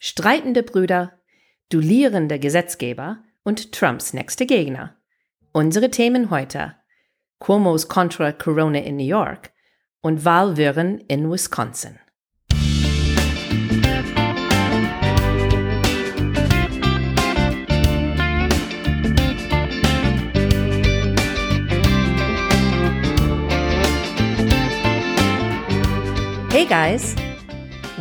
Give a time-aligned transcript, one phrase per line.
[0.00, 1.12] streitende Brüder,
[1.68, 4.96] dulierende Gesetzgeber und Trumps nächste Gegner.
[5.52, 6.74] Unsere Themen heute.
[7.38, 9.52] Cuomo's Contra Corona in New York
[10.00, 11.98] und Wahlwirren in Wisconsin.
[26.52, 27.14] Hey guys!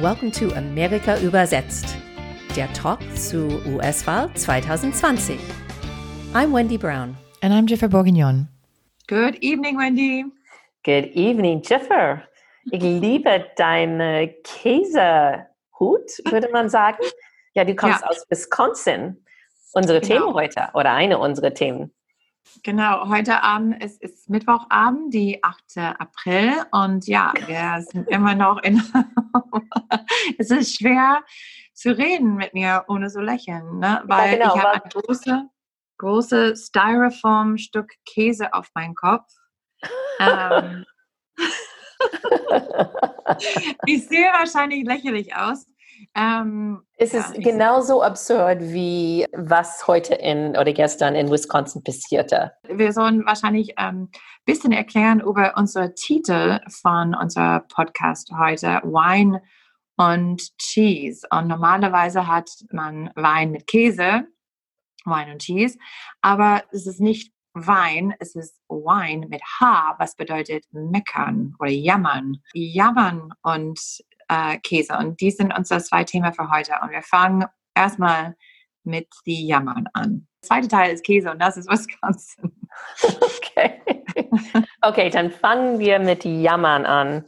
[0.01, 1.97] Welcome to Amerika übersetzt,
[2.55, 5.37] der Talk zu US-Wahl 2020.
[6.33, 7.17] I'm Wendy Brown.
[7.41, 8.47] And I'm Jiffer Bourguignon.
[9.09, 10.23] Good evening, Wendy.
[10.85, 12.23] Good evening, Jiffer.
[12.71, 17.03] Ich liebe deine Käsehut, würde man sagen.
[17.53, 18.07] Ja, du kommst ja.
[18.07, 19.17] aus Wisconsin.
[19.73, 20.13] Unsere genau.
[20.13, 21.91] Themen heute oder eine unserer Themen.
[22.63, 25.77] Genau, heute Abend ist, ist Mittwochabend, die 8.
[25.99, 26.53] April.
[26.71, 28.81] Und ja, wir sind immer noch in.
[30.37, 31.23] es ist schwer
[31.73, 34.01] zu reden mit mir, ohne zu lächeln, ne?
[34.05, 35.33] weil ja, genau, ich habe ein großes
[35.99, 39.31] große Styrofoam-Stück Käse auf meinem Kopf.
[40.19, 40.85] ähm,
[43.85, 45.67] ich sehe wahrscheinlich lächerlich aus.
[46.15, 52.51] Ähm, es ist ja, genauso absurd wie was heute in oder gestern in Wisconsin passierte.
[52.67, 54.09] Wir sollen wahrscheinlich ein ähm,
[54.45, 59.39] bisschen erklären über unsere Titel von unserem Podcast heute: Wein
[59.97, 61.27] und Cheese.
[61.31, 64.25] Und normalerweise hat man Wein mit Käse,
[65.05, 65.77] Wein und Cheese,
[66.21, 72.37] aber es ist nicht Wein, es ist Wine mit H, was bedeutet meckern oder jammern.
[72.53, 73.79] Jammern und
[74.29, 74.97] äh, Käse.
[74.97, 76.73] Und die sind unsere zwei Themen für heute.
[76.81, 77.45] Und wir fangen
[77.75, 78.35] erstmal
[78.83, 80.27] mit die Jammern an.
[80.41, 82.51] Der zweite Teil ist Käse und das ist Wisconsin.
[83.49, 83.81] Okay.
[84.81, 87.25] Okay, dann fangen wir mit Jammern an.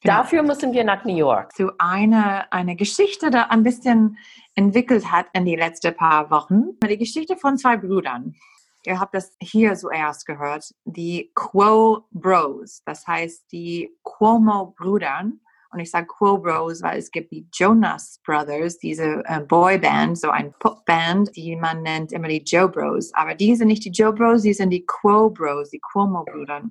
[0.00, 0.18] Genau.
[0.18, 1.52] Dafür müssen wir nach New York.
[1.52, 4.18] Zu einer eine Geschichte, die ein bisschen
[4.54, 6.78] entwickelt hat in die letzten paar Wochen.
[6.82, 8.36] Die Geschichte von zwei Brüdern.
[8.84, 10.72] Ihr habt das hier zuerst gehört.
[10.84, 15.32] Die Quo Bros, das heißt die Cuomo-Brüder.
[15.70, 20.30] Und ich sage Quo Bros, weil es gibt die Jonas Brothers, diese äh, Boyband, so
[20.30, 23.12] ein Popband, die man nennt immer die Joe Bros.
[23.14, 26.62] Aber die sind nicht die Joe Bros, die sind die Quo Bros, die Cuomo-Brüder.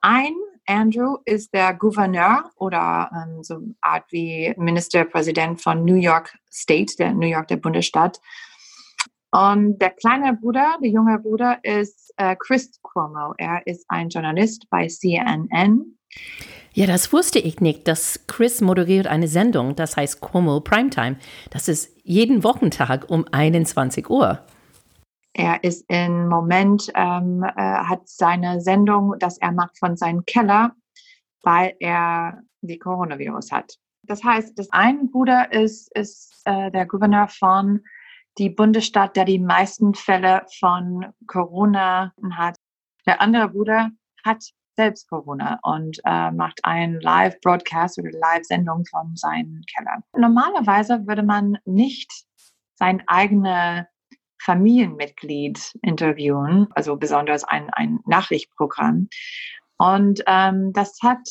[0.00, 0.34] Ein
[0.66, 6.94] Andrew ist der Gouverneur oder ähm, so eine Art wie Ministerpräsident von New York State,
[6.96, 8.20] der New York, der Bundesstaat.
[9.32, 13.34] Und der kleine Bruder, der junge Bruder ist äh, Chris Cuomo.
[13.38, 15.96] Er ist ein Journalist bei CNN.
[16.72, 21.16] Ja, das wusste ich nicht, dass Chris moderiert eine Sendung, das heißt Cuomo Primetime.
[21.50, 24.40] Das ist jeden Wochentag um 21 Uhr.
[25.32, 30.72] Er ist im Moment, ähm, äh, hat seine Sendung, das er macht von seinem Keller,
[31.42, 33.76] weil er die Coronavirus hat.
[34.02, 37.80] Das heißt, das eine Bruder ist, ist äh, der Gouverneur von
[38.38, 42.56] die Bundesstaat, der die meisten Fälle von Corona hat.
[43.06, 43.90] Der andere Bruder
[44.24, 44.44] hat
[44.76, 50.02] selbst Corona und äh, macht einen Live-Broadcast oder Live-Sendung von seinem Keller.
[50.16, 52.10] Normalerweise würde man nicht
[52.76, 53.84] sein eigenes
[54.42, 59.08] Familienmitglied interviewen, also besonders ein, ein Nachrichtprogramm.
[59.80, 61.26] Und ähm, das hat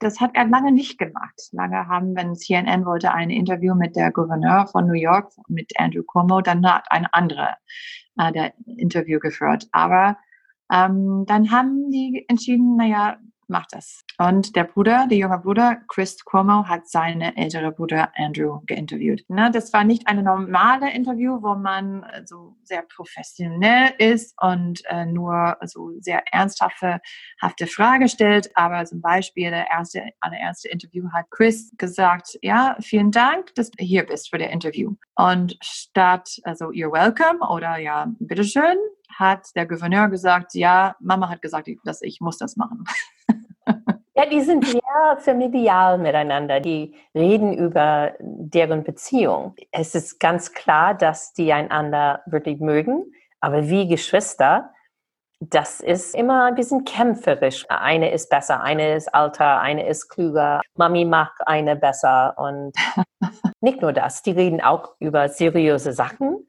[0.00, 1.40] das hat er lange nicht gemacht.
[1.52, 6.02] Lange haben, wenn CNN wollte ein Interview mit der Gouverneur von New York, mit Andrew
[6.02, 7.56] Cuomo, dann hat ein anderer
[8.18, 9.68] äh, der Interview geführt.
[9.70, 10.16] Aber
[10.72, 13.16] ähm, dann haben die entschieden, naja,
[13.52, 14.04] macht das.
[14.18, 19.24] Und der Bruder, der junge Bruder, Chris Cuomo, hat seinen älteren Bruder Andrew geinterviewt.
[19.28, 24.82] Ne, das war nicht eine normale Interview, wo man äh, so sehr professionell ist und
[24.86, 27.00] äh, nur so sehr ernsthafte
[27.40, 28.50] hafte Frage stellt.
[28.56, 33.70] Aber zum Beispiel der erste, eine erste Interview hat Chris gesagt, ja, vielen Dank, dass
[33.70, 34.94] du hier bist für das Interview.
[35.14, 38.78] Und statt, also you're welcome oder ja, bitteschön,
[39.18, 42.84] hat der Gouverneur gesagt, ja, Mama hat gesagt, dass ich muss das machen.
[44.14, 46.60] Ja, die sind sehr familial miteinander.
[46.60, 49.54] Die reden über deren Beziehung.
[49.70, 53.14] Es ist ganz klar, dass die einander wirklich mögen.
[53.40, 54.70] Aber wie Geschwister,
[55.40, 57.64] das ist immer ein bisschen kämpferisch.
[57.70, 60.60] Eine ist besser, eine ist alter, eine ist klüger.
[60.76, 62.34] Mami macht eine besser.
[62.36, 62.76] Und
[63.62, 66.46] nicht nur das, die reden auch über seriöse Sachen.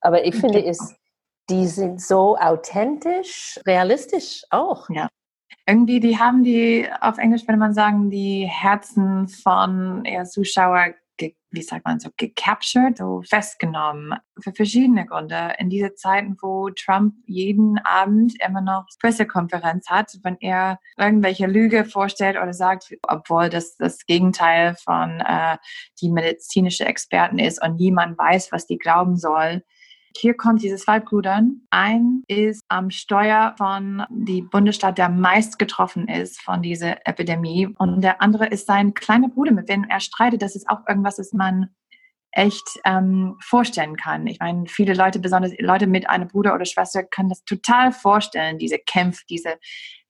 [0.00, 0.96] Aber ich finde, ist,
[1.50, 4.88] die sind so authentisch, realistisch auch.
[4.88, 5.08] Ja
[5.66, 10.94] irgendwie, die haben die, auf Englisch würde man sagen, die Herzen von eher Zuschauer
[11.56, 14.14] wie sagt man so, gecaptured, so festgenommen.
[14.38, 15.54] Für verschiedene Gründe.
[15.58, 21.84] In diese Zeiten, wo Trump jeden Abend immer noch Pressekonferenz hat, wenn er irgendwelche Lüge
[21.84, 25.56] vorstellt oder sagt, obwohl das das Gegenteil von äh,
[26.00, 29.62] die medizinische Experten ist und niemand weiß, was die glauben soll
[30.16, 31.62] hier kommt diese zwei Brüdern.
[31.70, 37.68] Ein ist am Steuer von die Bundesstaat, der meist getroffen ist von dieser Epidemie.
[37.78, 40.42] Und der andere ist sein kleiner Bruder, mit dem er streitet.
[40.42, 41.68] Das ist auch irgendwas, das man
[42.36, 44.26] echt ähm, vorstellen kann.
[44.26, 48.58] Ich meine, viele Leute, besonders Leute mit einem Bruder oder Schwester, können das total vorstellen,
[48.58, 49.54] diese Kämpfe, diese,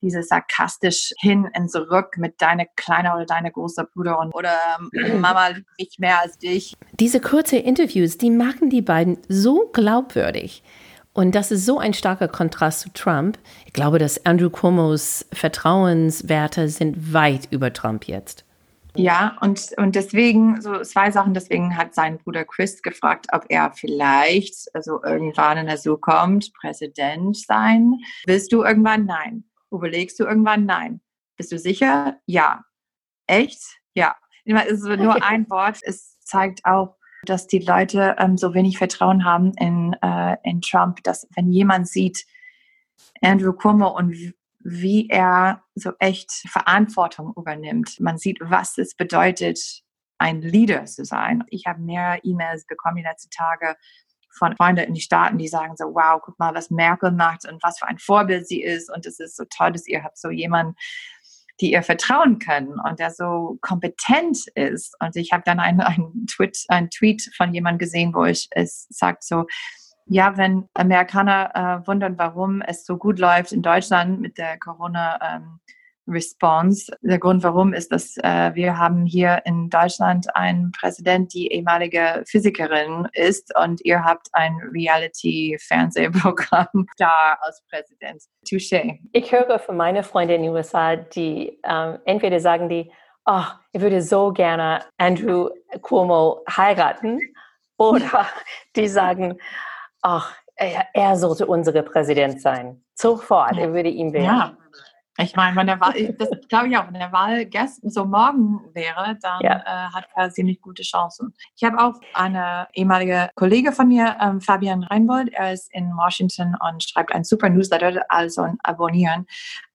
[0.02, 4.58] diese sarkastisch hin und zurück mit deiner kleine oder deine große Bruder und, oder
[4.96, 6.74] ähm, Mama mich mehr als dich.
[6.98, 10.64] Diese kurzen Interviews, die machen die beiden so glaubwürdig.
[11.12, 13.38] Und das ist so ein starker Kontrast zu Trump.
[13.66, 18.45] Ich glaube, dass Andrew Cuomo's Vertrauenswerte sind weit über Trump jetzt.
[18.96, 23.72] Ja, und, und deswegen, so zwei Sachen, deswegen hat sein Bruder Chris gefragt, ob er
[23.72, 27.94] vielleicht, also irgendwann in der Zukunft Präsident sein.
[28.26, 29.06] Willst du irgendwann?
[29.06, 29.44] Nein.
[29.70, 30.66] Überlegst du irgendwann?
[30.66, 31.00] Nein.
[31.36, 32.18] Bist du sicher?
[32.26, 32.64] Ja.
[33.26, 33.60] Echt?
[33.94, 34.16] Ja.
[34.44, 35.78] Es ist nur ein Wort.
[35.82, 41.02] Es zeigt auch, dass die Leute ähm, so wenig Vertrauen haben in, äh, in Trump,
[41.02, 42.24] dass wenn jemand sieht,
[43.20, 44.34] Andrew Cuomo und
[44.68, 48.00] wie er so echt Verantwortung übernimmt.
[48.00, 49.82] Man sieht, was es bedeutet,
[50.18, 51.44] ein Leader zu sein.
[51.50, 53.76] Ich habe mehr E-Mails bekommen die letzten Tage
[54.36, 57.62] von Freunden in die Staaten, die sagen so, wow, guck mal, was Merkel macht und
[57.62, 58.92] was für ein Vorbild sie ist.
[58.92, 60.74] Und es ist so toll, dass ihr habt so jemanden,
[61.60, 64.94] die ihr vertrauen können und der so kompetent ist.
[65.00, 68.86] Und ich habe dann einen, einen, Tweet, einen Tweet von jemandem gesehen, wo ich es
[68.90, 69.46] sagt so,
[70.06, 75.18] ja, wenn Amerikaner äh, wundern, warum es so gut läuft in Deutschland mit der Corona
[75.22, 75.60] ähm,
[76.08, 76.96] Response.
[77.02, 82.22] Der Grund, warum, ist, dass äh, wir haben hier in Deutschland einen Präsident, die ehemalige
[82.28, 88.22] Physikerin ist und ihr habt ein Reality-Fernsehprogramm da als Präsident.
[88.48, 89.00] Touché.
[89.12, 92.92] Ich höre von meinen Freunden in den USA, die ähm, entweder sagen die,
[93.26, 93.42] oh,
[93.72, 95.48] ich würde so gerne Andrew
[95.82, 97.18] Cuomo heiraten
[97.76, 98.26] oder
[98.76, 99.38] die sagen,
[100.06, 102.80] ach, er, er sollte unser Präsident sein.
[102.94, 104.24] Sofort, er würde ihn wählen.
[104.24, 104.56] Ja.
[105.18, 108.60] Ich meine, wenn der Wahl, das glaube ich auch, wenn der Wahl gestern so morgen
[108.74, 109.60] wäre, dann ja.
[109.60, 111.34] äh, hat er ziemlich gute Chancen.
[111.56, 116.54] Ich habe auch eine ehemalige Kollege von mir, ähm, Fabian Reinbold, er ist in Washington
[116.68, 119.26] und schreibt ein super Newsletter, also abonnieren.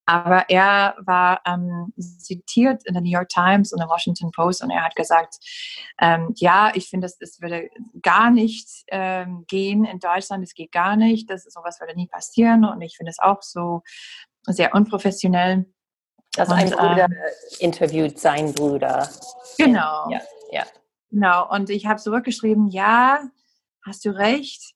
[0.06, 4.72] Aber er war ähm, zitiert in der New York Times und der Washington Post und
[4.72, 5.38] er hat gesagt,
[6.00, 7.70] ähm, ja, ich finde, es, würde
[8.02, 12.66] gar nicht ähm, gehen in Deutschland, es geht gar nicht, das sowas würde nie passieren
[12.66, 13.84] und ich finde es auch so
[14.48, 15.66] sehr unprofessionell.
[16.38, 17.16] Und, ein Bruder ähm,
[17.60, 19.10] interviewt seinen Bruder.
[19.58, 20.10] Genau.
[20.10, 20.22] Ja,
[20.52, 20.64] ja.
[21.10, 21.50] Genau.
[21.50, 23.22] Und ich habe zurückgeschrieben, ja,
[23.86, 24.74] hast du recht,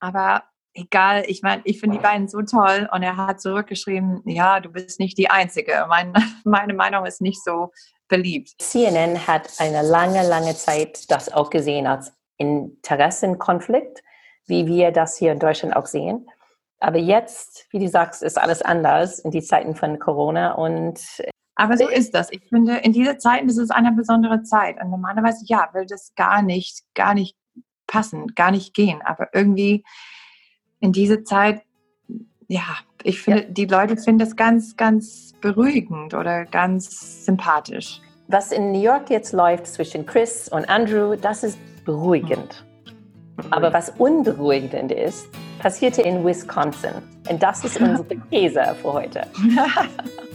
[0.00, 0.44] aber
[0.78, 4.70] egal, ich meine, ich finde die beiden so toll und er hat zurückgeschrieben, ja, du
[4.70, 5.84] bist nicht die Einzige.
[5.88, 6.12] Mein,
[6.44, 7.72] meine Meinung ist nicht so
[8.08, 8.54] beliebt.
[8.58, 14.02] CNN hat eine lange, lange Zeit das auch gesehen als Interessenkonflikt,
[14.46, 16.26] wie wir das hier in Deutschland auch sehen.
[16.80, 21.00] Aber jetzt, wie du sagst, ist alles anders in die Zeiten von Corona und
[21.60, 22.30] aber so ist das.
[22.30, 24.80] Ich finde, in dieser Zeit, das ist eine besondere Zeit.
[24.80, 27.36] Und normalerweise, ja, will das gar nicht, gar nicht
[27.88, 29.02] passen, gar nicht gehen.
[29.02, 29.82] Aber irgendwie
[30.80, 31.62] in dieser Zeit,
[32.46, 33.48] ja, ich finde, ja.
[33.48, 38.00] die Leute finden das ganz, ganz beruhigend oder ganz sympathisch.
[38.28, 42.64] Was in New York jetzt läuft zwischen Chris und Andrew, das ist beruhigend.
[43.50, 45.28] Aber was unberuhigend ist,
[45.60, 46.90] passierte in Wisconsin.
[47.30, 49.26] Und das ist unsere Käse für heute.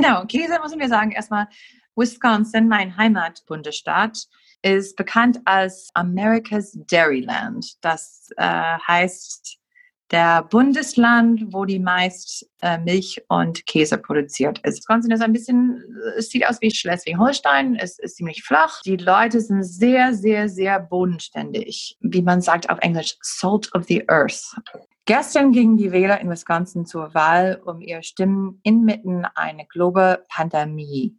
[0.00, 1.48] Genau, Käse müssen wir sagen, erstmal
[1.96, 4.26] Wisconsin, mein Heimatbundesstaat,
[4.62, 7.76] ist bekannt als America's Dairyland.
[7.80, 8.44] Das äh,
[8.86, 9.58] heißt,
[10.10, 14.78] der Bundesland, wo die meist äh, Milch und Käse produziert ist.
[14.78, 15.84] Wisconsin ist ein bisschen,
[16.16, 18.80] es sieht aus wie Schleswig-Holstein, es ist ziemlich flach.
[18.82, 21.96] Die Leute sind sehr, sehr, sehr bodenständig.
[22.00, 24.56] Wie man sagt auf Englisch, salt of the earth.
[25.04, 31.16] Gestern gingen die Wähler in Wisconsin zur Wahl, um ihre Stimmen inmitten einer globalen Pandemie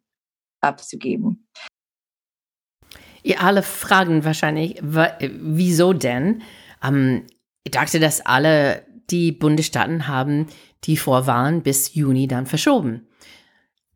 [0.61, 1.47] abzugeben.
[3.21, 6.41] Ihr alle fragen wahrscheinlich, wieso denn?
[6.83, 7.25] Ähm,
[7.69, 10.47] ich dachte, dass alle die Bundesstaaten haben
[10.85, 13.07] die Vorwahlen bis Juni dann verschoben.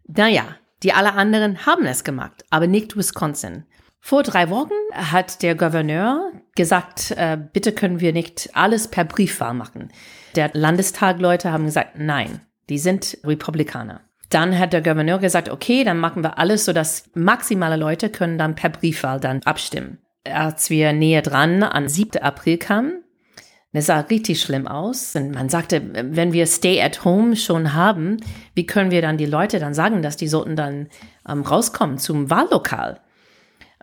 [0.06, 0.44] Naja,
[0.84, 3.66] die alle anderen haben es gemacht, aber nicht Wisconsin.
[4.00, 9.56] Vor drei Wochen hat der Gouverneur gesagt, äh, bitte können wir nicht alles per Briefwahl
[9.56, 9.92] machen.
[10.36, 14.02] Der Landestagleute haben gesagt, nein, die sind Republikaner.
[14.30, 18.38] Dann hat der Gouverneur gesagt, okay, dann machen wir alles, so dass maximale Leute können
[18.38, 19.98] dann per Briefwahl dann abstimmen.
[20.26, 22.22] Als wir näher dran an 7.
[22.22, 23.04] April kamen,
[23.74, 25.16] das sah richtig schlimm aus.
[25.16, 28.18] Und man sagte, wenn wir Stay at Home schon haben,
[28.54, 30.88] wie können wir dann die Leute dann sagen, dass die sollten dann
[31.28, 33.02] ähm, rauskommen zum Wahllokal?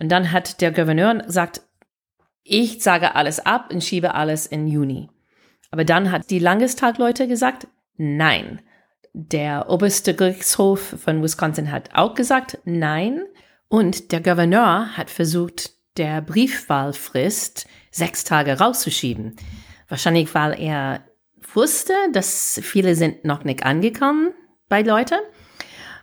[0.01, 1.63] Und dann hat der Gouverneur gesagt,
[2.43, 5.11] ich sage alles ab und schiebe alles in Juni.
[5.71, 7.67] Aber dann hat die Langestagleute gesagt,
[7.97, 8.61] nein.
[9.13, 13.25] Der oberste Gerichtshof von Wisconsin hat auch gesagt, nein.
[13.69, 19.37] Und der Gouverneur hat versucht, der Briefwahlfrist sechs Tage rauszuschieben.
[19.91, 21.05] Wahrscheinlich, weil er
[21.53, 24.31] wusste, dass viele sind noch nicht angekommen
[24.69, 25.17] bei Leute.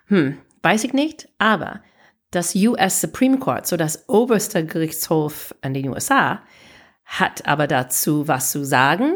[0.08, 1.30] Hm, weiß ich nicht.
[1.40, 1.82] Aber
[2.30, 6.44] das US Supreme Court, so das oberste Gerichtshof in den USA,
[7.06, 9.14] hat aber dazu was zu sagen.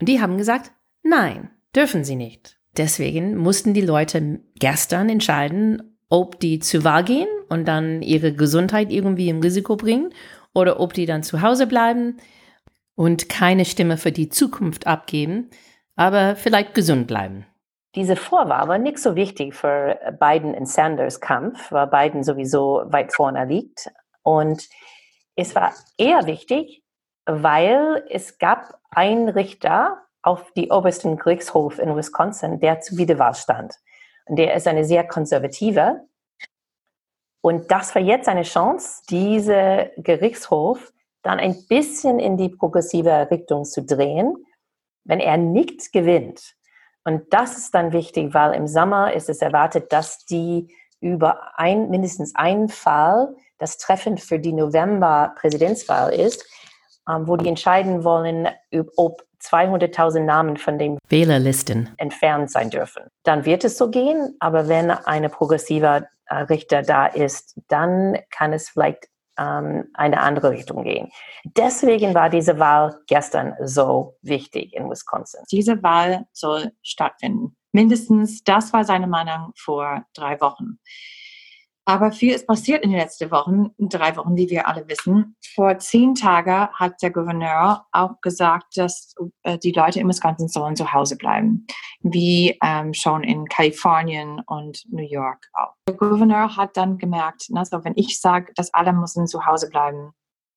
[0.00, 0.70] Und die haben gesagt,
[1.02, 2.56] nein, dürfen sie nicht.
[2.76, 8.92] Deswegen mussten die Leute gestern entscheiden, ob die zur Wahl gehen und dann ihre Gesundheit
[8.92, 10.14] irgendwie im Risiko bringen
[10.54, 12.18] oder ob die dann zu Hause bleiben
[12.94, 15.50] und keine Stimme für die Zukunft abgeben,
[15.96, 17.46] aber vielleicht gesund bleiben.
[17.94, 23.12] Diese Vorwahl war nicht so wichtig für Biden und Sanders Kampf, weil Biden sowieso weit
[23.12, 23.90] vorne liegt.
[24.22, 24.66] Und
[25.36, 26.82] es war eher wichtig,
[27.26, 33.74] weil es gab einen Richter auf die obersten Gerichtshof in Wisconsin, der zur Wiederwahl stand.
[34.24, 36.00] Und der ist eine sehr konservative.
[37.42, 40.91] Und das war jetzt eine Chance, diese Gerichtshof
[41.22, 44.34] dann ein bisschen in die progressive Richtung zu drehen,
[45.04, 46.54] wenn er nicht gewinnt
[47.04, 51.90] und das ist dann wichtig, weil im Sommer ist es erwartet, dass die über ein,
[51.90, 56.44] mindestens einen Fall das Treffen für die November-Präsidentswahl ist,
[57.08, 58.48] ähm, wo die entscheiden wollen,
[58.96, 63.02] ob 200.000 Namen von den Wählerlisten entfernt sein dürfen.
[63.24, 68.52] Dann wird es so gehen, aber wenn eine progressive äh, Richter da ist, dann kann
[68.52, 69.08] es vielleicht
[69.38, 71.10] ähm, eine andere Richtung gehen.
[71.44, 75.42] Deswegen war diese Wahl gestern so wichtig in Wisconsin.
[75.50, 77.56] Diese Wahl soll stattfinden.
[77.72, 80.78] Mindestens, das war seine Meinung vor drei Wochen.
[81.84, 85.36] Aber viel ist passiert in den letzten Wochen, drei Wochen, wie wir alle wissen.
[85.54, 90.76] Vor zehn Tagen hat der Gouverneur auch gesagt, dass äh, die Leute im Wisconsin sollen
[90.76, 91.66] zu Hause bleiben,
[92.00, 95.74] wie ähm, schon in Kalifornien und New York auch.
[95.88, 100.12] Der Gouverneur hat dann gemerkt, na, wenn ich sage, dass alle müssen zu Hause bleiben,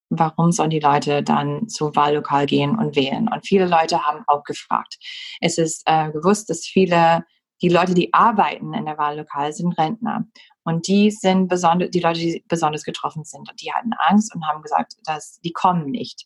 [0.10, 3.28] warum sollen die Leute dann zu Wahllokal gehen und wählen?
[3.34, 4.98] Und viele Leute haben auch gefragt.
[5.42, 7.26] Es ist äh, gewusst, dass viele
[7.62, 10.26] die Leute, die arbeiten in der Wahllokal, sind Rentner.
[10.66, 13.50] Und die sind besonders, die Leute, die besonders getroffen sind.
[13.50, 16.26] Und die hatten Angst und haben gesagt, dass die kommen nicht.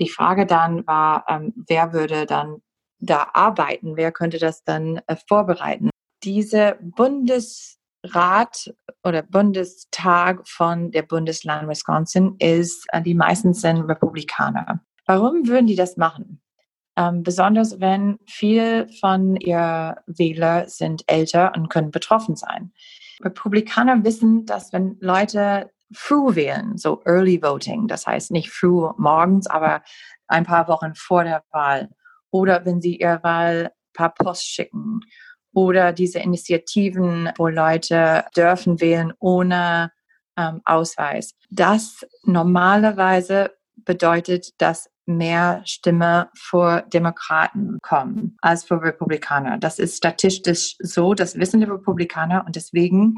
[0.00, 2.62] Die Frage dann war, ähm, wer würde dann
[3.00, 3.96] da arbeiten?
[3.96, 5.90] Wer könnte das dann äh, vorbereiten?
[6.22, 14.80] Diese Bundesrat oder Bundestag von der Bundesland Wisconsin ist, äh, die meisten sind Republikaner.
[15.06, 16.42] Warum würden die das machen?
[16.96, 22.72] Ähm, besonders wenn viel von ihr Wähler sind älter und können betroffen sein.
[23.22, 29.46] Republikaner wissen, dass wenn Leute früh wählen, so Early Voting, das heißt nicht früh morgens,
[29.46, 29.82] aber
[30.26, 31.88] ein paar Wochen vor der Wahl,
[32.30, 35.00] oder wenn sie ihre Wahl per Post schicken,
[35.54, 39.90] oder diese Initiativen, wo Leute dürfen wählen ohne
[40.36, 41.34] ähm, Ausweis.
[41.50, 49.58] Das normalerweise bedeutet, dass mehr Stimme für Demokraten kommen als für Republikaner.
[49.58, 53.16] Das ist statistisch so, das wissen die Republikaner und deswegen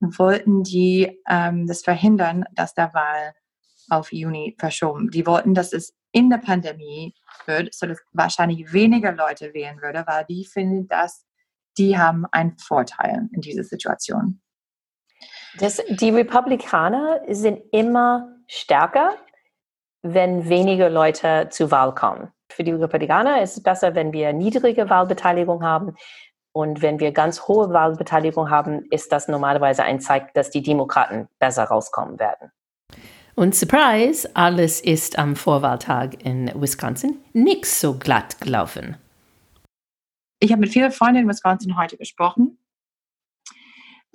[0.00, 3.34] wollten die ähm, das verhindern, dass der Wahl
[3.88, 5.10] auf Juni verschoben.
[5.10, 7.14] Die wollten, dass es in der Pandemie
[7.46, 11.24] wird, sodass wahrscheinlich weniger Leute wählen würde, weil die finden, dass
[11.78, 14.40] die haben einen Vorteil in dieser Situation.
[15.58, 19.14] Das, die Republikaner sind immer stärker
[20.14, 22.28] wenn weniger Leute zur Wahl kommen.
[22.50, 25.94] Für die Republikaner ist es besser, wenn wir niedrige Wahlbeteiligung haben.
[26.52, 31.28] Und wenn wir ganz hohe Wahlbeteiligung haben, ist das normalerweise ein Zeichen, dass die Demokraten
[31.38, 32.50] besser rauskommen werden.
[33.34, 38.96] Und Surprise, alles ist am Vorwahltag in Wisconsin nicht so glatt gelaufen.
[40.40, 42.58] Ich habe mit vielen Freunden in Wisconsin heute gesprochen.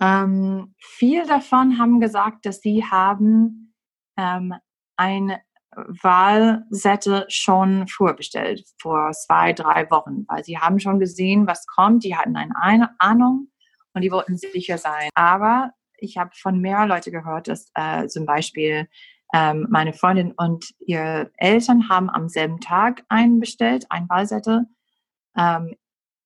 [0.02, 3.76] Ähm, viele davon haben gesagt, dass sie haben
[4.18, 4.56] ähm,
[4.98, 5.38] ein
[5.76, 12.04] Wahlsätze schon vorbestellt, vor zwei, drei Wochen, weil sie haben schon gesehen, was kommt.
[12.04, 13.48] Die hatten eine Ahnung
[13.94, 15.10] und die wollten sicher sein.
[15.16, 18.88] Aber ich habe von mehr Leuten gehört, dass äh, zum Beispiel
[19.34, 24.66] Ähm, meine Freundin und ihre Eltern haben am selben Tag einen bestellt, einen Wahlzettel.
[25.38, 25.78] Ähm,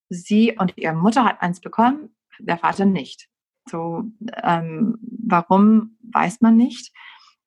[0.09, 3.27] sie und ihre Mutter hat eins bekommen, der Vater nicht.
[3.69, 4.05] So,
[4.41, 6.91] ähm, warum weiß man nicht.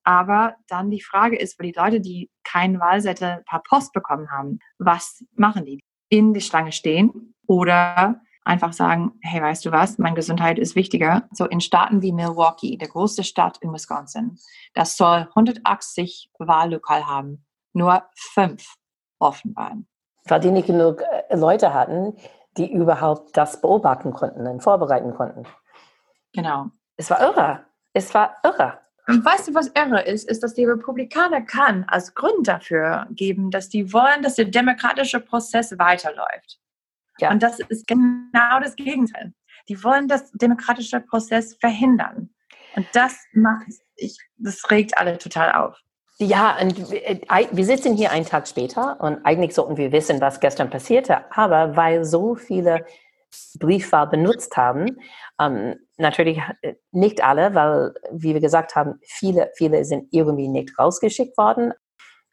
[0.05, 4.59] Aber dann die Frage ist für die Leute, die keinen Wahlzettel per Post bekommen haben,
[4.79, 5.81] was machen die?
[6.09, 11.29] In die Schlange stehen oder einfach sagen, hey, weißt du was, meine Gesundheit ist wichtiger.
[11.33, 14.39] So in Staaten wie Milwaukee, der größte Stadt in Wisconsin,
[14.73, 18.75] das soll 180 Wahllokal haben, nur fünf
[19.19, 19.87] offen waren.
[20.25, 22.17] Weil die nicht genug äh, Leute hatten,
[22.57, 25.45] die überhaupt das beobachten konnten und vorbereiten konnten.
[26.33, 26.67] Genau.
[26.97, 27.65] Es war irre.
[27.93, 28.81] Es war irre.
[29.09, 33.51] Und weißt du, was irre ist, ist, dass die Republikaner kann als Grund dafür geben,
[33.51, 36.61] dass die wollen, dass der demokratische Prozess weiterläuft.
[37.19, 37.31] Ja.
[37.31, 39.33] Und das ist genau das Gegenteil.
[39.69, 42.31] Die wollen das demokratische Prozess verhindern.
[42.77, 45.79] Und das macht, ich, das regt alle total auf.
[46.21, 50.69] Ja, und wir sitzen hier einen Tag später und eigentlich sollten wir wissen, was gestern
[50.69, 51.25] passierte.
[51.35, 52.85] Aber weil so viele
[53.59, 54.99] Briefwahl benutzt haben,
[55.41, 60.79] ähm, natürlich äh, nicht alle, weil, wie wir gesagt haben, viele, viele sind irgendwie nicht
[60.79, 61.73] rausgeschickt worden.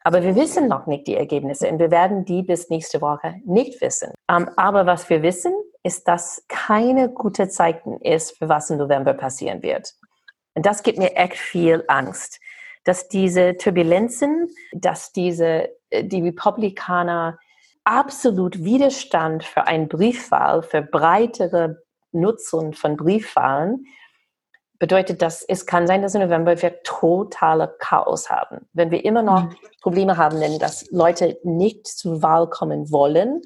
[0.02, 3.80] Aber wir wissen noch nicht die Ergebnisse und wir werden die bis nächste Woche nicht
[3.80, 4.12] wissen.
[4.30, 9.14] Ähm, aber was wir wissen, ist, dass keine gute Zeichen ist, für was im November
[9.14, 9.94] passieren wird.
[10.54, 12.40] Und das gibt mir echt viel Angst,
[12.84, 17.38] dass diese Turbulenzen, dass diese, äh, die Republikaner
[17.86, 21.76] absolut Widerstand für eine Briefwahl, für breitere
[22.12, 23.86] Nutzung von Briefwahlen,
[24.78, 28.68] bedeutet das, es kann sein, dass im November wir totale Chaos haben.
[28.72, 29.56] Wenn wir immer noch mhm.
[29.80, 33.42] Probleme haben, denn dass Leute nicht zur Wahl kommen wollen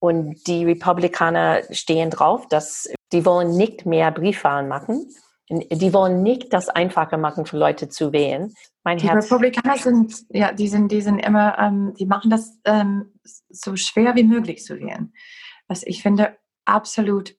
[0.00, 5.08] und die Republikaner stehen drauf, dass die wollen nicht mehr Briefwahlen machen.
[5.48, 8.52] Die wollen nicht das einfacher machen für Leute zu wählen.
[8.82, 12.58] Mein die Herz Republikaner sind, ja, die sind, die sind immer, ähm, die machen das
[12.64, 15.12] ähm, so schwer wie möglich zu wählen.
[15.68, 17.36] Was ich finde absolut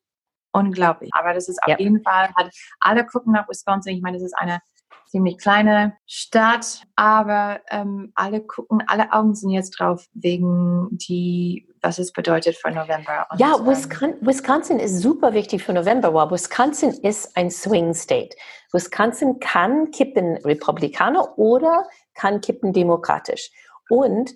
[0.54, 1.10] unglaublich.
[1.14, 1.78] Aber das ist auf ja.
[1.78, 2.50] jeden Fall, hat,
[2.80, 3.96] alle gucken nach Wisconsin.
[3.96, 4.62] Ich meine, das ist eine
[5.06, 12.00] ziemlich kleine Stadt, aber ähm, alle gucken, alle Augen sind jetzt drauf wegen die, was
[12.00, 13.28] es bedeutet für November.
[13.38, 18.36] Ja, Wisconsin, Wisconsin ist super wichtig für November, weil Wisconsin ist ein Swing State.
[18.72, 23.52] Wisconsin kann kippen Republikaner oder kann kippen demokratisch.
[23.90, 24.34] Und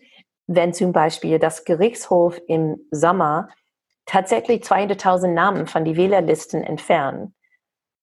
[0.47, 3.49] wenn zum Beispiel das Gerichtshof im Sommer
[4.05, 7.33] tatsächlich 200.000 Namen von den Wählerlisten entfernen.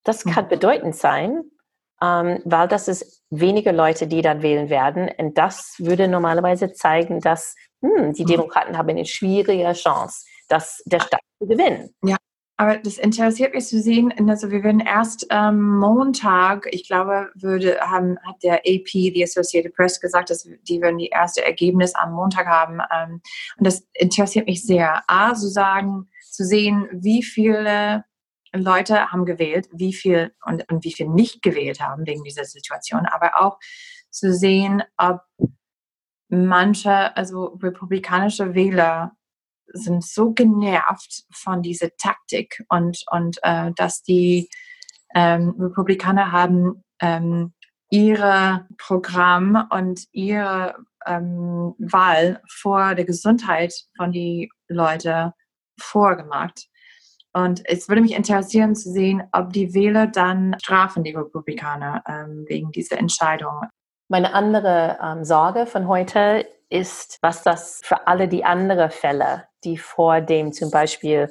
[0.04, 0.48] Das kann mhm.
[0.48, 1.42] bedeutend sein,
[2.00, 5.10] ähm, weil das ist weniger Leute, die dann wählen werden.
[5.18, 8.24] Und das würde normalerweise zeigen, dass hm, die.
[8.24, 11.94] Demokraten haben eine schwierige Chance, das der Stadt zu gewinnen.
[12.02, 12.16] Ja,
[12.60, 14.12] aber das interessiert mich zu sehen.
[14.28, 19.74] Also wir werden erst ähm, Montag, ich glaube, würde haben, hat der AP, die Associated
[19.76, 22.80] Press, gesagt, dass die würden die erste Ergebnis am Montag haben.
[22.92, 23.20] Ähm,
[23.58, 25.04] und das interessiert mich sehr.
[25.06, 28.04] A, zu sagen, zu sehen, wie viele
[28.52, 33.06] Leute haben gewählt, wie viel und, und wie viel nicht gewählt haben wegen dieser Situation,
[33.06, 33.58] aber auch
[34.10, 35.20] zu sehen, ob
[36.28, 39.12] manche, also republikanische Wähler
[39.72, 44.48] sind so genervt von dieser Taktik und, und äh, dass die
[45.14, 47.52] ähm, Republikaner haben ähm,
[47.90, 55.32] ihre Programm und ihre ähm, Wahl vor der Gesundheit von die Leute
[55.80, 56.68] vorgemacht.
[57.32, 62.44] Und es würde mich interessieren zu sehen, ob die Wähler dann strafen die Republikaner ähm,
[62.48, 63.62] wegen dieser Entscheidung.
[64.10, 69.76] Meine andere ähm, Sorge von heute ist, was das für alle die anderen Fälle, die
[69.76, 71.30] vor dem zum Beispiel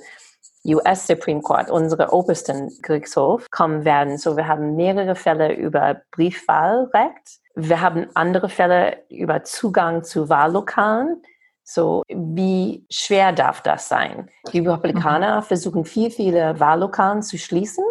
[0.63, 4.20] US Supreme Court, unsere obersten Gerichtshof, kommen werden.
[4.20, 7.40] So, wir haben mehrere Fälle über Briefwahlrecht.
[7.56, 11.24] Wir haben andere Fälle über Zugang zu Wahllokalen.
[11.63, 14.30] So, wie schwer darf das sein?
[14.54, 15.44] Die Republikaner mhm.
[15.44, 17.84] versuchen viel, viele Wahllokalen zu schließen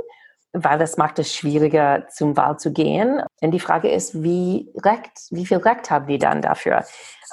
[0.64, 3.20] weil das macht es schwieriger, zum Wahl zu gehen.
[3.40, 6.84] Und die Frage ist, wie Recht, wie viel Recht haben die dann dafür?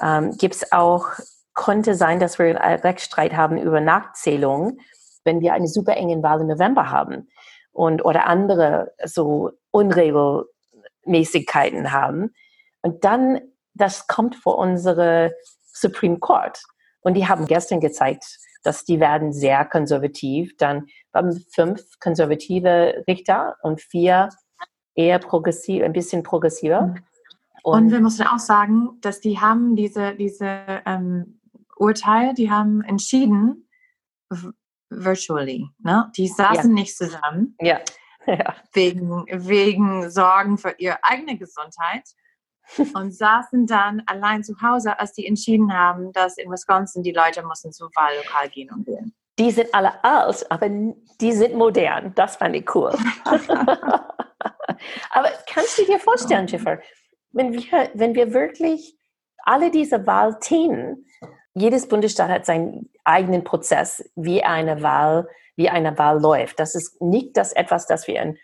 [0.01, 1.05] Ähm, Gibt es auch,
[1.53, 4.79] könnte sein, dass wir einen Rechtsstreit haben über Nachzählung,
[5.23, 7.29] wenn wir eine super enge Wahl im November haben
[7.71, 12.33] und oder andere so Unregelmäßigkeiten haben.
[12.81, 13.39] Und dann,
[13.73, 15.33] das kommt vor unsere
[15.71, 16.61] Supreme Court.
[17.01, 18.25] Und die haben gestern gezeigt,
[18.63, 20.55] dass die werden sehr konservativ.
[20.57, 24.29] Dann haben fünf konservative Richter und vier
[24.95, 26.81] eher progressiv, ein bisschen progressiver.
[26.81, 26.95] Mhm.
[27.63, 31.39] Und, und, wir müssen auch sagen, dass die haben diese, diese ähm,
[31.77, 33.69] Urteil, die haben entschieden,
[34.89, 35.69] virtually.
[35.79, 36.11] Ne?
[36.17, 36.73] Die saßen ja.
[36.73, 37.55] nicht zusammen.
[37.61, 37.79] Ja.
[38.27, 38.55] ja.
[38.73, 42.03] Wegen, wegen Sorgen für ihre eigene Gesundheit.
[42.93, 47.43] Und saßen dann allein zu Hause, als die entschieden haben, dass in Wisconsin die Leute
[47.43, 49.13] mussten zum Wahllokal gehen und wählen.
[49.39, 52.13] Die sind alle alt, aber die sind modern.
[52.15, 52.93] Das fand ich cool.
[55.09, 56.79] aber kannst du dir vorstellen, Jennifer,
[57.31, 58.95] wenn wir, wenn wir wirklich
[59.43, 61.07] alle diese Wahlthemen,
[61.55, 66.59] jedes Bundesstaat hat seinen eigenen Prozess, wie eine Wahl, wie eine Wahl läuft.
[66.59, 68.37] Das ist nicht das etwas, das wir in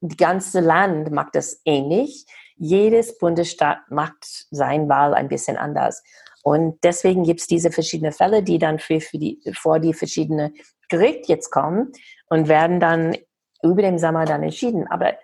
[0.00, 2.26] das ganze Land macht das ähnlich.
[2.64, 6.00] Jedes Bundesstaat macht sein Wahl ein bisschen anders.
[6.44, 10.54] Und deswegen gibt es diese verschiedenen Fälle, die dann für, für die, vor die verschiedenen
[10.88, 11.90] Gerichte jetzt kommen
[12.28, 13.16] und werden dann
[13.64, 14.86] über den Sommer dann entschieden.
[14.86, 15.14] Aber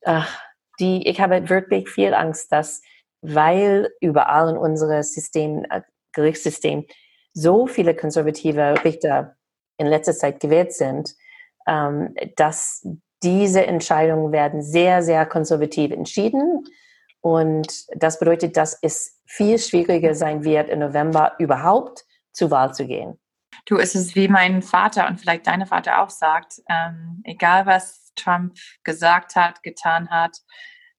[0.00, 0.22] äh,
[0.80, 2.80] die, ich habe wirklich viel Angst, dass
[3.20, 5.82] weil überall in unserem System, äh,
[6.14, 6.86] Gerichtssystem
[7.34, 9.36] so viele konservative Richter
[9.76, 11.14] in letzter Zeit gewählt sind,
[11.66, 12.88] ähm, dass
[13.22, 16.64] diese Entscheidungen werden sehr, sehr konservativ entschieden.
[17.26, 22.86] Und das bedeutet, dass es viel schwieriger sein wird, im November überhaupt zur Wahl zu
[22.86, 23.18] gehen.
[23.64, 28.12] Du, es ist wie mein Vater und vielleicht deine Vater auch sagt, ähm, egal was
[28.14, 30.36] Trump gesagt hat, getan hat,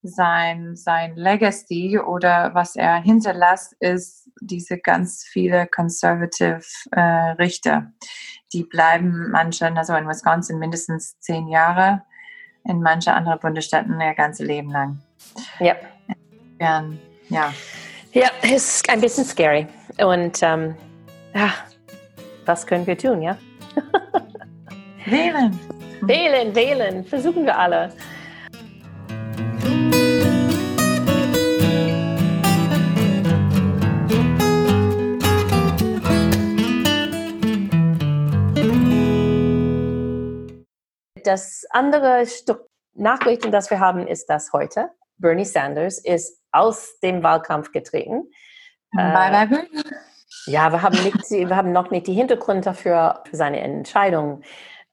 [0.02, 6.60] sein, sein Legacy oder was er hinterlässt, ist diese ganz viele conservative
[6.92, 7.00] äh,
[7.40, 7.94] Richter.
[8.52, 12.04] Die bleiben manche, also in Wisconsin mindestens zehn Jahre,
[12.66, 15.07] in manche anderen Bundesstaaten ihr ganze Leben lang.
[15.60, 15.76] Ja.
[16.60, 16.86] Ja.
[17.30, 17.54] Ja,
[18.13, 19.68] ja ist ein bisschen scary.
[20.00, 20.76] Und ähm,
[21.34, 21.54] ja,
[22.46, 23.38] was können wir tun, ja?
[25.06, 25.60] wählen.
[26.02, 27.92] Wählen, wählen, versuchen wir alle.
[41.24, 44.90] Das andere Stück Nachrichten, das wir haben, ist das heute.
[45.17, 48.30] Bernie Sanders ist aus dem Wahlkampf getreten.
[48.91, 49.67] Bye, bye, bye.
[50.45, 54.41] Ja, wir haben, nicht, wir haben noch nicht die Hintergründe dafür, für seine Entscheidung.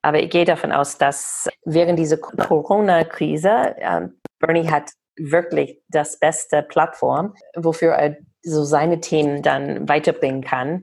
[0.03, 4.09] Aber ich gehe davon aus, dass während dieser Corona-Krise äh,
[4.39, 10.83] Bernie hat wirklich das beste Plattform, wofür er so seine Themen dann weiterbringen kann.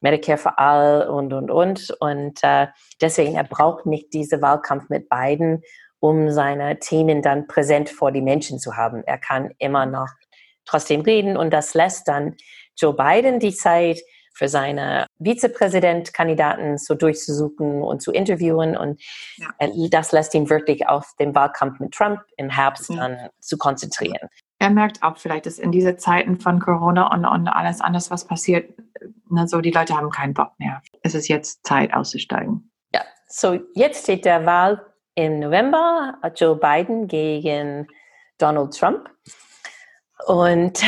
[0.00, 1.90] Medicare for All und, und, und.
[2.00, 2.66] Und äh,
[3.00, 5.62] deswegen, er braucht nicht diese Wahlkampf mit beiden,
[6.00, 9.02] um seine Themen dann präsent vor die Menschen zu haben.
[9.04, 10.08] Er kann immer noch
[10.64, 12.36] trotzdem reden und das lässt dann
[12.76, 14.00] Joe Biden die Zeit,
[14.38, 18.76] für seine Vizepräsidentkandidaten so durchzusuchen und zu interviewen.
[18.76, 19.02] Und
[19.36, 19.48] ja.
[19.90, 23.30] das lässt ihn wirklich auf den Wahlkampf mit Trump im Herbst dann ja.
[23.40, 24.28] zu konzentrieren.
[24.60, 28.26] Er merkt auch vielleicht, dass in diese Zeiten von Corona und, und alles anders, was
[28.26, 28.72] passiert,
[29.28, 30.82] ne, so die Leute haben keinen Bock mehr.
[31.02, 32.70] Es ist jetzt Zeit auszusteigen.
[32.94, 34.87] Ja, so jetzt steht der Wahl
[35.18, 37.88] im November, Joe Biden gegen
[38.38, 39.10] Donald Trump.
[40.26, 40.80] Und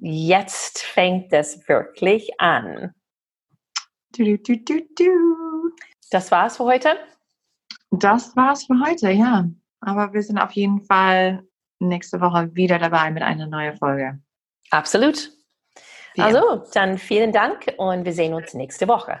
[0.00, 2.94] jetzt fängt es wirklich an.
[4.16, 5.72] Du, du, du,
[6.12, 6.96] das war's für heute?
[7.90, 9.48] Das war's für heute, ja.
[9.80, 11.42] Aber wir sind auf jeden Fall
[11.80, 14.20] nächste Woche wieder dabei mit einer neuen Folge.
[14.70, 15.32] Absolut.
[16.14, 16.26] Ja.
[16.26, 19.20] Also, dann vielen Dank und wir sehen uns nächste Woche.